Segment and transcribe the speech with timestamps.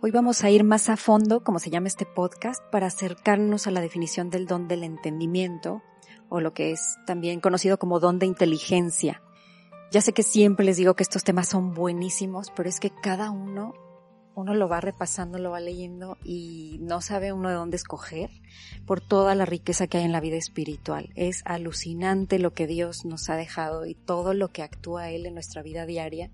[0.00, 3.72] Hoy vamos a ir más a fondo, como se llama este podcast, para acercarnos a
[3.72, 5.82] la definición del don del entendimiento,
[6.28, 9.20] o lo que es también conocido como don de inteligencia.
[9.90, 13.32] Ya sé que siempre les digo que estos temas son buenísimos, pero es que cada
[13.32, 13.74] uno,
[14.36, 18.30] uno lo va repasando, lo va leyendo y no sabe uno de dónde escoger
[18.86, 21.10] por toda la riqueza que hay en la vida espiritual.
[21.16, 25.34] Es alucinante lo que Dios nos ha dejado y todo lo que actúa Él en
[25.34, 26.30] nuestra vida diaria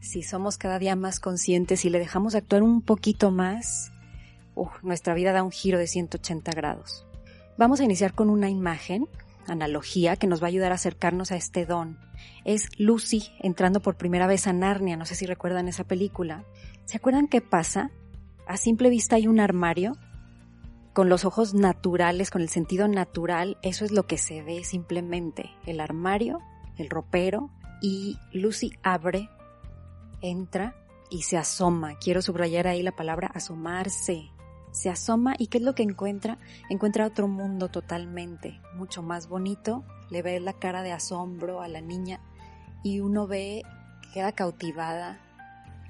[0.00, 3.92] si somos cada día más conscientes y le dejamos actuar un poquito más,
[4.82, 7.06] nuestra vida da un giro de 180 grados.
[7.56, 9.06] Vamos a iniciar con una imagen,
[9.46, 11.98] analogía, que nos va a ayudar a acercarnos a este don.
[12.44, 16.44] Es Lucy entrando por primera vez a Narnia, no sé si recuerdan esa película.
[16.84, 17.90] ¿Se acuerdan qué pasa?
[18.46, 19.96] A simple vista hay un armario
[20.92, 25.50] con los ojos naturales, con el sentido natural, eso es lo que se ve simplemente.
[25.66, 26.40] El armario,
[26.76, 29.28] el ropero, y Lucy abre
[30.20, 30.74] entra
[31.10, 31.98] y se asoma.
[31.98, 34.30] Quiero subrayar ahí la palabra asomarse.
[34.70, 36.38] Se asoma y ¿qué es lo que encuentra?
[36.70, 39.84] Encuentra otro mundo totalmente, mucho más bonito.
[40.10, 42.20] Le ve la cara de asombro a la niña
[42.84, 43.62] y uno ve
[44.02, 45.20] que queda cautivada,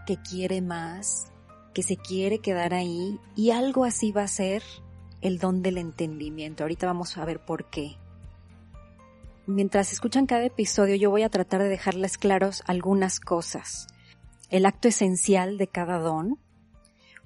[0.06, 1.30] que quiere más,
[1.74, 4.62] que se quiere quedar ahí y algo así va a ser
[5.20, 6.64] el don del entendimiento.
[6.64, 7.96] Ahorita vamos a ver por qué.
[9.46, 13.88] Mientras escuchan cada episodio yo voy a tratar de dejarles claros algunas cosas
[14.50, 16.38] el acto esencial de cada don,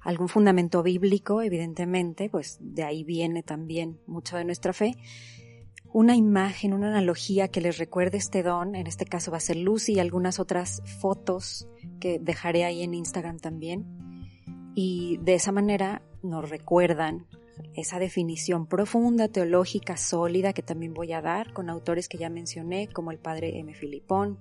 [0.01, 4.95] algún fundamento bíblico, evidentemente, pues de ahí viene también mucho de nuestra fe,
[5.91, 9.55] una imagen, una analogía que les recuerde este don, en este caso va a ser
[9.55, 11.67] Lucy y algunas otras fotos
[11.99, 13.85] que dejaré ahí en Instagram también,
[14.75, 17.25] y de esa manera nos recuerdan
[17.73, 22.89] esa definición profunda, teológica, sólida que también voy a dar con autores que ya mencioné,
[22.89, 23.73] como el padre M.
[23.73, 24.37] Filipón,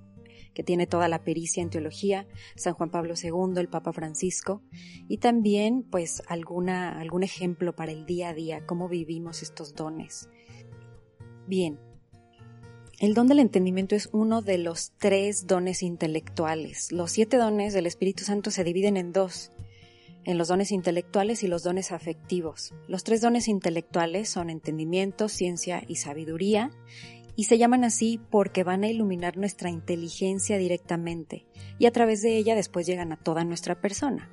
[0.55, 4.63] que tiene toda la pericia en teología, San Juan Pablo II, el Papa Francisco,
[5.09, 10.29] y también pues alguna, algún ejemplo para el día a día, cómo vivimos estos dones.
[11.47, 11.79] Bien,
[13.01, 16.93] el don del entendimiento es uno de los tres dones intelectuales.
[16.93, 19.51] Los siete dones del Espíritu Santo se dividen en dos,
[20.25, 22.73] en los dones intelectuales y los dones afectivos.
[22.87, 26.71] Los tres dones intelectuales son entendimiento, ciencia y sabiduría,
[27.37, 31.47] y se llaman así porque van a iluminar nuestra inteligencia directamente
[31.79, 34.31] y a través de ella después llegan a toda nuestra persona.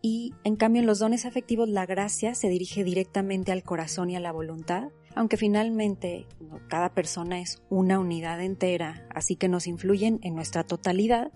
[0.00, 4.16] Y en cambio en los dones afectivos la gracia se dirige directamente al corazón y
[4.16, 6.26] a la voluntad, aunque finalmente
[6.68, 11.32] cada persona es una unidad entera, así que nos influyen en nuestra totalidad,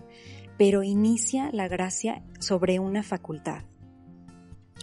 [0.57, 3.63] pero inicia la gracia sobre una facultad.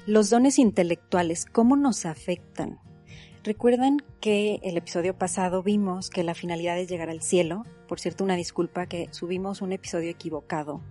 [0.06, 2.80] Los dones intelectuales, ¿cómo nos afectan?
[3.42, 7.64] Recuerdan que el episodio pasado vimos que la finalidad es llegar al cielo.
[7.88, 10.82] Por cierto, una disculpa que subimos un episodio equivocado,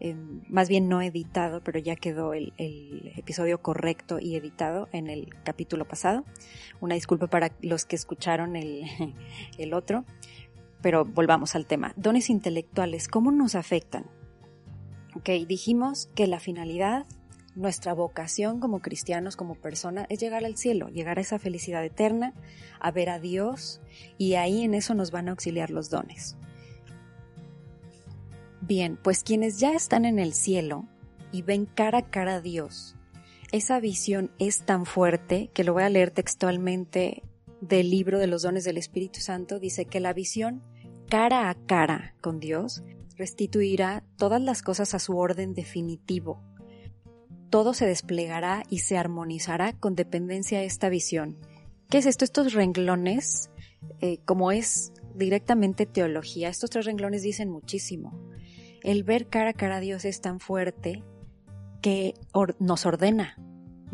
[0.00, 2.52] em, más bien no editado, pero ya quedó el,
[3.16, 6.24] episodio correcto y editado en el capítulo pasado.
[6.80, 8.82] Una disculpa para los que escucharon el,
[9.58, 10.04] el otro,
[10.82, 11.92] pero volvamos al tema.
[11.96, 14.04] Dones intelectuales, ¿cómo nos afectan?
[15.14, 17.06] Ok, dijimos que la finalidad
[17.54, 22.34] nuestra vocación como cristianos, como persona, es llegar al cielo, llegar a esa felicidad eterna,
[22.80, 23.80] a ver a Dios,
[24.18, 26.36] y ahí en eso nos van a auxiliar los dones.
[28.60, 30.86] Bien, pues quienes ya están en el cielo
[31.32, 32.96] y ven cara a cara a Dios,
[33.52, 37.22] esa visión es tan fuerte que lo voy a leer textualmente
[37.60, 40.62] del libro de los dones del Espíritu Santo, dice que la visión
[41.08, 42.82] cara a cara con Dios
[43.16, 46.42] restituirá todas las cosas a su orden definitivo
[47.54, 51.38] todo se desplegará y se armonizará con dependencia a esta visión.
[51.88, 52.24] ¿Qué es esto?
[52.24, 53.48] Estos renglones,
[54.00, 58.28] eh, como es directamente teología, estos tres renglones dicen muchísimo.
[58.82, 61.04] El ver cara a cara a Dios es tan fuerte
[61.80, 62.14] que
[62.58, 63.38] nos ordena,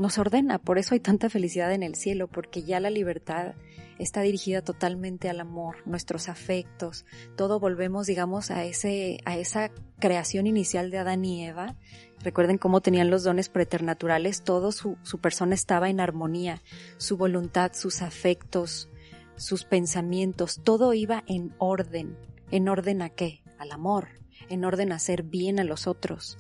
[0.01, 3.55] nos ordena, por eso hay tanta felicidad en el cielo, porque ya la libertad
[3.99, 7.05] está dirigida totalmente al amor, nuestros afectos,
[7.37, 11.77] todo volvemos, digamos, a ese, a esa creación inicial de Adán y Eva,
[12.23, 16.61] Recuerden cómo tenían los dones preternaturales, todo su, su persona estaba en armonía,
[16.99, 18.91] su voluntad, sus afectos,
[19.37, 22.19] sus pensamientos, todo iba en orden.
[22.51, 23.43] ¿En orden a qué?
[23.59, 24.09] Al amor,
[24.51, 26.37] en orden a hacer bien a los otros.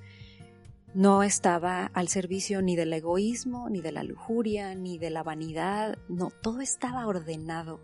[0.95, 5.99] No estaba al servicio ni del egoísmo, ni de la lujuria, ni de la vanidad,
[6.09, 7.81] no, todo estaba ordenado.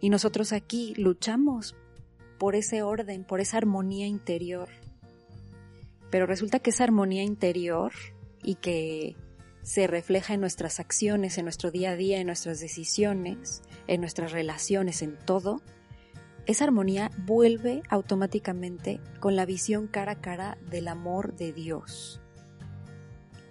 [0.00, 1.74] Y nosotros aquí luchamos
[2.38, 4.68] por ese orden, por esa armonía interior
[6.14, 7.90] pero resulta que esa armonía interior
[8.40, 9.16] y que
[9.64, 14.30] se refleja en nuestras acciones, en nuestro día a día, en nuestras decisiones, en nuestras
[14.30, 15.60] relaciones, en todo,
[16.46, 22.20] esa armonía vuelve automáticamente con la visión cara a cara del amor de Dios.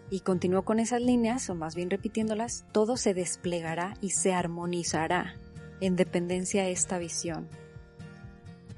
[0.09, 5.35] Y continúo con esas líneas, o más bien repitiéndolas, todo se desplegará y se armonizará
[5.81, 7.47] en dependencia de esta visión.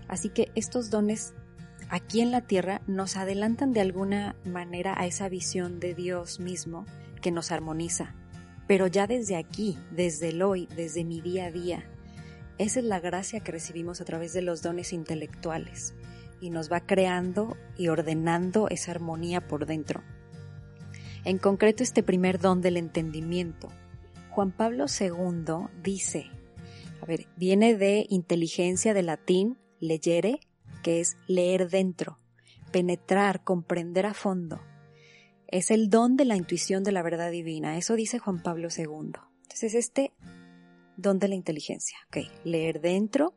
[0.08, 1.34] Así que estos dones
[1.90, 6.86] aquí en la tierra nos adelantan de alguna manera a esa visión de Dios mismo
[7.22, 8.16] que nos armoniza.
[8.68, 11.84] Pero ya desde aquí, desde el hoy, desde mi día a día,
[12.58, 15.94] esa es la gracia que recibimos a través de los dones intelectuales
[16.40, 20.04] y nos va creando y ordenando esa armonía por dentro.
[21.26, 23.70] En concreto este primer don del entendimiento.
[24.30, 26.30] Juan Pablo II dice,
[27.02, 30.40] a ver, viene de inteligencia de latín leyere,
[30.84, 32.20] que es leer dentro,
[32.72, 34.62] penetrar, comprender a fondo.
[35.48, 39.14] Es el don de la intuición de la verdad divina, eso dice Juan Pablo II.
[39.44, 40.14] Entonces este
[40.98, 43.34] don de la inteligencia, ok, leer dentro,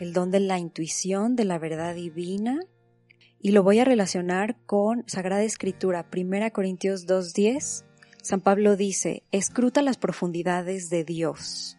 [0.00, 2.60] el don de la intuición de la verdad divina,
[3.38, 7.84] y lo voy a relacionar con Sagrada Escritura, 1 Corintios 2.10.
[8.22, 11.78] San Pablo dice, escruta las profundidades de Dios.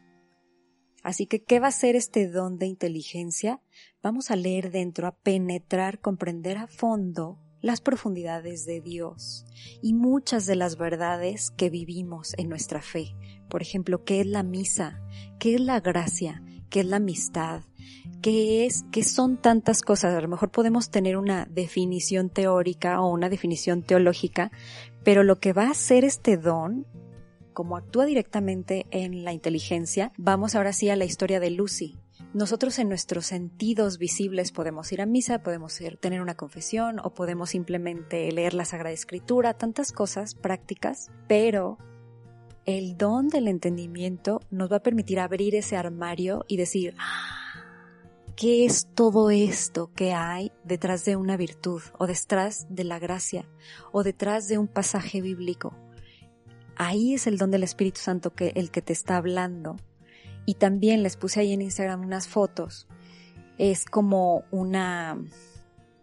[1.03, 3.61] Así que, ¿qué va a ser este don de inteligencia?
[4.01, 9.45] Vamos a leer dentro, a penetrar, comprender a fondo las profundidades de Dios
[9.81, 13.15] y muchas de las verdades que vivimos en nuestra fe.
[13.49, 15.01] Por ejemplo, ¿qué es la misa?
[15.39, 16.43] ¿Qué es la gracia?
[16.69, 17.61] ¿Qué es la amistad?
[18.21, 18.83] ¿Qué es?
[18.91, 20.13] ¿Qué son tantas cosas?
[20.13, 24.51] A lo mejor podemos tener una definición teórica o una definición teológica,
[25.03, 26.85] pero lo que va a hacer este don
[27.53, 31.97] como actúa directamente en la inteligencia, vamos ahora sí a la historia de Lucy.
[32.33, 37.15] Nosotros en nuestros sentidos visibles podemos ir a misa, podemos ir, tener una confesión o
[37.15, 41.79] podemos simplemente leer la Sagrada Escritura, tantas cosas prácticas, pero
[42.67, 47.63] el don del entendimiento nos va a permitir abrir ese armario y decir, ah,
[48.35, 53.49] ¿qué es todo esto que hay detrás de una virtud o detrás de la gracia
[53.93, 55.73] o detrás de un pasaje bíblico?
[56.75, 59.77] Ahí es el don del Espíritu Santo que el que te está hablando.
[60.45, 62.87] Y también les puse ahí en Instagram unas fotos.
[63.57, 65.17] Es como una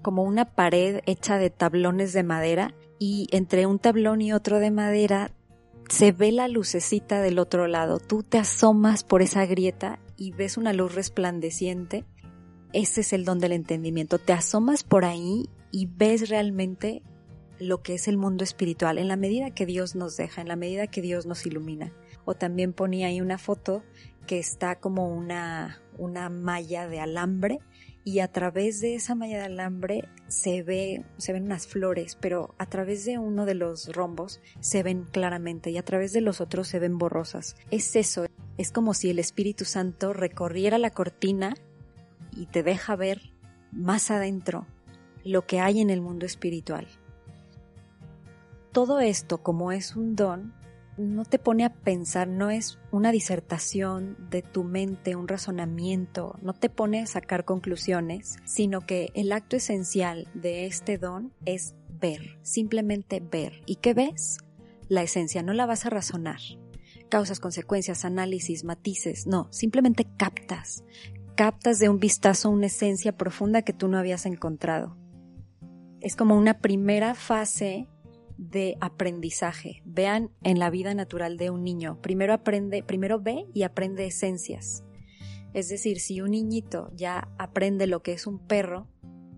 [0.00, 4.70] como una pared hecha de tablones de madera y entre un tablón y otro de
[4.70, 5.30] madera
[5.88, 7.98] se ve la lucecita del otro lado.
[7.98, 12.04] Tú te asomas por esa grieta y ves una luz resplandeciente.
[12.72, 14.18] Ese es el don del entendimiento.
[14.18, 17.02] Te asomas por ahí y ves realmente
[17.58, 20.56] lo que es el mundo espiritual, en la medida que Dios nos deja, en la
[20.56, 21.92] medida que Dios nos ilumina.
[22.24, 23.82] O también ponía ahí una foto
[24.26, 27.60] que está como una, una malla de alambre
[28.04, 32.54] y a través de esa malla de alambre se ve, se ven unas flores, pero
[32.58, 36.40] a través de uno de los rombos se ven claramente y a través de los
[36.40, 37.56] otros se ven borrosas.
[37.70, 38.26] Es eso,
[38.58, 41.54] es como si el Espíritu Santo recorriera la cortina
[42.36, 43.32] y te deja ver
[43.72, 44.66] más adentro
[45.24, 46.86] lo que hay en el mundo espiritual
[48.74, 50.52] todo esto, como es un don,
[50.96, 56.52] no te pone a pensar, no es una disertación de tu mente, un razonamiento, no
[56.52, 62.38] te pone a sacar conclusiones, sino que el acto esencial de este don es ver,
[62.42, 63.62] simplemente ver.
[63.66, 64.38] ¿Y qué ves?
[64.88, 66.40] La esencia, no la vas a razonar.
[67.08, 70.84] Causas, consecuencias, análisis, matices, no, simplemente captas.
[71.34, 74.96] Captas de un vistazo una esencia profunda que tú no habías encontrado.
[76.00, 77.88] Es como una primera fase
[78.38, 79.82] de aprendizaje.
[79.84, 82.00] Vean en la vida natural de un niño.
[82.00, 84.84] Primero aprende, primero ve y aprende esencias.
[85.52, 88.88] Es decir, si un niñito ya aprende lo que es un perro,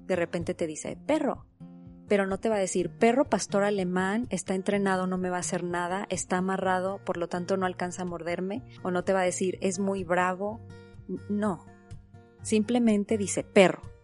[0.06, 1.46] de repente te dice perro,
[2.08, 5.40] pero no te va a decir perro pastor alemán, está entrenado, no me va a
[5.40, 9.20] hacer nada, está amarrado, por lo tanto no alcanza a morderme, o no te va
[9.20, 10.60] a decir es muy bravo.
[11.28, 11.66] No,
[12.42, 13.95] simplemente dice perro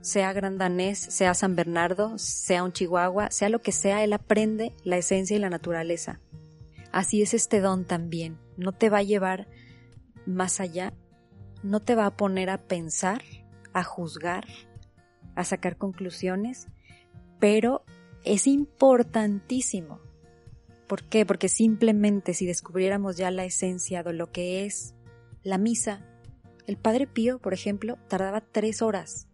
[0.00, 4.96] sea grandanés, sea San Bernardo, sea un chihuahua, sea lo que sea, él aprende la
[4.96, 6.20] esencia y la naturaleza.
[6.92, 8.38] Así es este don también.
[8.56, 9.46] No te va a llevar
[10.26, 10.92] más allá,
[11.62, 13.22] no te va a poner a pensar,
[13.72, 14.46] a juzgar,
[15.34, 16.68] a sacar conclusiones,
[17.38, 17.84] pero
[18.24, 20.00] es importantísimo.
[20.86, 21.24] ¿Por qué?
[21.24, 24.94] Porque simplemente si descubriéramos ya la esencia de lo que es
[25.42, 26.04] la misa,
[26.66, 29.29] el Padre Pío, por ejemplo, tardaba tres horas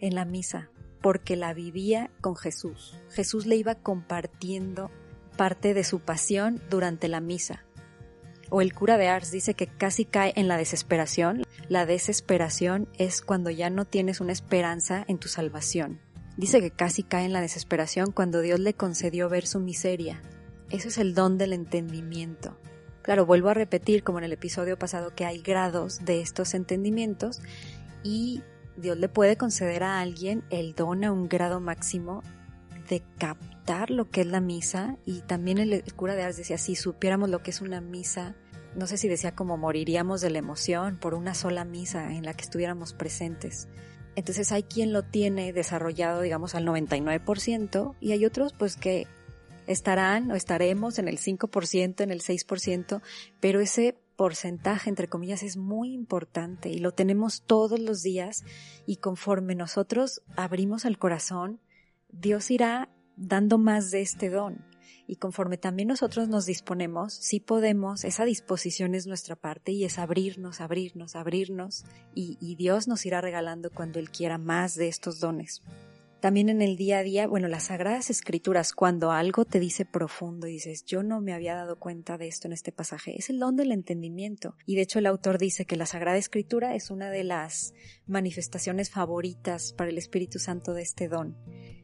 [0.00, 2.96] en la misa, porque la vivía con Jesús.
[3.10, 4.90] Jesús le iba compartiendo
[5.36, 7.64] parte de su pasión durante la misa.
[8.50, 11.44] O el cura de Ars dice que casi cae en la desesperación.
[11.68, 16.00] La desesperación es cuando ya no tienes una esperanza en tu salvación.
[16.36, 20.20] Dice que casi cae en la desesperación cuando Dios le concedió ver su miseria.
[20.68, 22.58] Eso es el don del entendimiento.
[23.02, 27.40] Claro, vuelvo a repetir, como en el episodio pasado, que hay grados de estos entendimientos
[28.02, 28.42] y
[28.80, 32.22] Dios le puede conceder a alguien el don a un grado máximo
[32.88, 36.74] de captar lo que es la misa y también el cura de Ars decía, si
[36.74, 38.34] supiéramos lo que es una misa,
[38.74, 42.34] no sé si decía como moriríamos de la emoción por una sola misa en la
[42.34, 43.68] que estuviéramos presentes.
[44.16, 49.06] Entonces hay quien lo tiene desarrollado, digamos, al 99% y hay otros pues que
[49.66, 53.02] estarán o estaremos en el 5%, en el 6%,
[53.38, 58.44] pero ese porcentaje, entre comillas, es muy importante y lo tenemos todos los días
[58.84, 61.58] y conforme nosotros abrimos el corazón,
[62.10, 64.62] Dios irá dando más de este don.
[65.06, 69.98] Y conforme también nosotros nos disponemos, sí podemos, esa disposición es nuestra parte y es
[69.98, 75.18] abrirnos, abrirnos, abrirnos y, y Dios nos irá regalando cuando Él quiera más de estos
[75.18, 75.62] dones.
[76.20, 80.46] También en el día a día, bueno, las sagradas escrituras, cuando algo te dice profundo
[80.46, 83.38] y dices, yo no me había dado cuenta de esto en este pasaje, es el
[83.38, 84.54] don del entendimiento.
[84.66, 87.72] Y de hecho el autor dice que la sagrada escritura es una de las
[88.06, 91.38] manifestaciones favoritas para el Espíritu Santo de este don.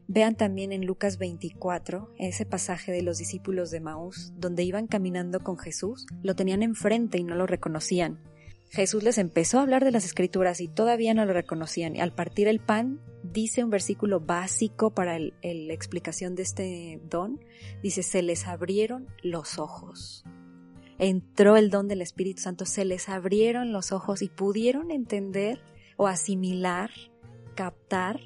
[0.07, 5.39] Vean también en Lucas 24, ese pasaje de los discípulos de Maús, donde iban caminando
[5.39, 8.19] con Jesús, lo tenían enfrente y no lo reconocían.
[8.69, 11.99] Jesús les empezó a hablar de las escrituras y todavía no lo reconocían.
[11.99, 17.39] Al partir el pan, dice un versículo básico para la explicación de este don,
[17.81, 20.25] dice, se les abrieron los ojos.
[20.99, 25.61] Entró el don del Espíritu Santo, se les abrieron los ojos y pudieron entender
[25.95, 26.91] o asimilar,
[27.55, 28.19] captar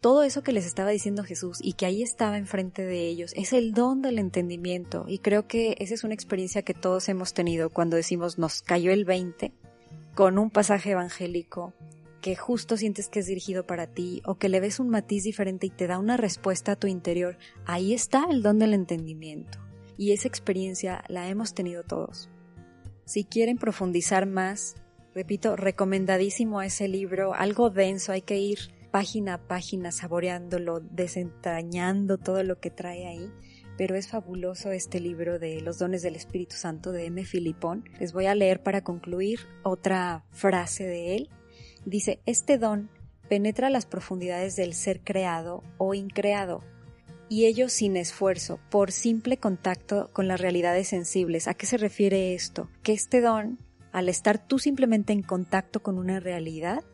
[0.00, 3.32] todo eso que les estaba diciendo Jesús y que ahí estaba enfrente de ellos.
[3.36, 7.34] Es el don del entendimiento y creo que esa es una experiencia que todos hemos
[7.34, 9.52] tenido cuando decimos nos cayó el 20
[10.14, 11.72] con un pasaje evangélico
[12.20, 15.66] que justo sientes que es dirigido para ti o que le ves un matiz diferente
[15.66, 19.58] y te da una respuesta a tu interior, ahí está el don del entendimiento.
[19.98, 22.30] Y esa experiencia la hemos tenido todos.
[23.04, 24.76] Si quieren profundizar más,
[25.14, 28.58] repito, recomendadísimo ese libro, algo denso, hay que ir
[28.92, 33.30] página a página saboreándolo, desentrañando todo lo que trae ahí
[33.82, 37.24] pero es fabuloso este libro de Los dones del Espíritu Santo de M.
[37.24, 37.82] Filipón.
[37.98, 41.30] Les voy a leer para concluir otra frase de él.
[41.84, 42.90] Dice, este don
[43.28, 46.62] penetra las profundidades del ser creado o increado,
[47.28, 51.48] y ello sin esfuerzo, por simple contacto con las realidades sensibles.
[51.48, 52.70] ¿A qué se refiere esto?
[52.84, 53.58] Que este don,
[53.90, 56.84] al estar tú simplemente en contacto con una realidad,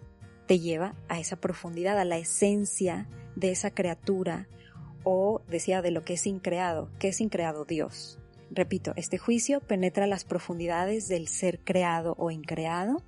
[0.47, 4.49] te lleva a esa profundidad, a la esencia de esa criatura,
[5.05, 8.19] o decía de lo que es increado, que es increado Dios.
[8.51, 13.03] Repito, este juicio penetra las profundidades del ser creado o increado,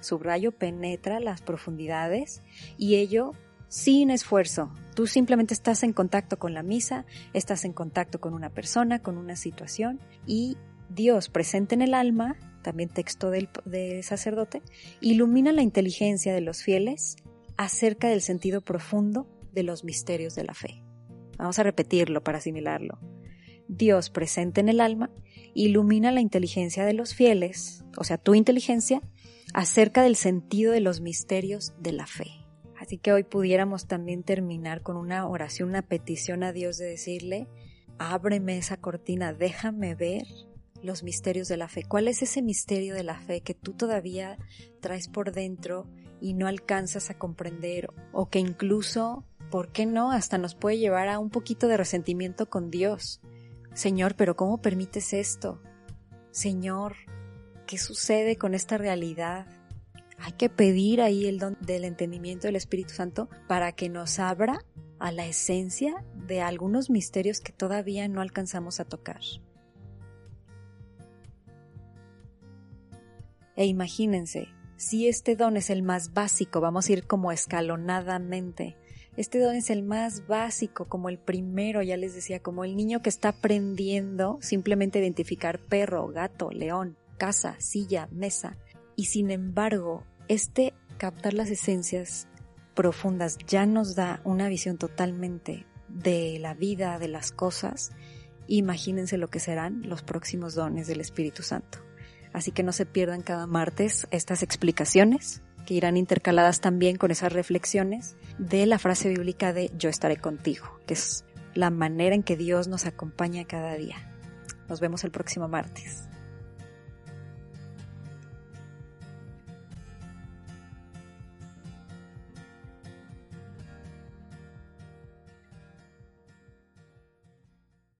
[0.00, 2.42] subrayo penetra las profundidades
[2.76, 3.32] y ello
[3.68, 4.72] sin esfuerzo.
[4.94, 9.18] Tú simplemente estás en contacto con la misa, estás en contacto con una persona, con
[9.18, 10.56] una situación y
[10.88, 14.62] Dios presente en el alma, también texto del, del sacerdote,
[15.00, 17.16] ilumina la inteligencia de los fieles
[17.56, 20.87] acerca del sentido profundo de los misterios de la fe.
[21.38, 22.98] Vamos a repetirlo para asimilarlo.
[23.68, 25.10] Dios presente en el alma
[25.54, 29.02] ilumina la inteligencia de los fieles, o sea, tu inteligencia,
[29.54, 32.30] acerca del sentido de los misterios de la fe.
[32.78, 37.48] Así que hoy pudiéramos también terminar con una oración, una petición a Dios de decirle,
[37.98, 40.26] ábreme esa cortina, déjame ver
[40.82, 41.82] los misterios de la fe.
[41.82, 44.38] ¿Cuál es ese misterio de la fe que tú todavía
[44.80, 45.86] traes por dentro
[46.20, 50.12] y no alcanzas a comprender o que incluso ¿por qué no?
[50.12, 53.20] Hasta nos puede llevar a un poquito de resentimiento con Dios.
[53.74, 55.60] Señor, pero ¿cómo permites esto?
[56.30, 56.96] Señor,
[57.66, 59.46] ¿qué sucede con esta realidad?
[60.18, 64.64] Hay que pedir ahí el don del entendimiento del Espíritu Santo para que nos abra
[64.98, 69.20] a la esencia de algunos misterios que todavía no alcanzamos a tocar.
[73.54, 78.76] E imagínense, si este don es el más básico, vamos a ir como escalonadamente
[79.18, 83.02] este don es el más básico, como el primero, ya les decía, como el niño
[83.02, 88.56] que está aprendiendo simplemente identificar perro, gato, león, casa, silla, mesa.
[88.94, 92.28] Y sin embargo, este captar las esencias
[92.74, 97.90] profundas ya nos da una visión totalmente de la vida, de las cosas.
[98.46, 101.80] Imagínense lo que serán los próximos dones del Espíritu Santo.
[102.32, 107.32] Así que no se pierdan cada martes estas explicaciones que irán intercaladas también con esas
[107.32, 111.24] reflexiones de la frase bíblica de yo estaré contigo, que es
[111.54, 113.96] la manera en que Dios nos acompaña cada día.
[114.68, 116.08] Nos vemos el próximo martes.